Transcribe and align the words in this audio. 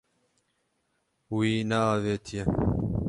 Wî 1.35 1.51
neavêtiye. 1.69 2.43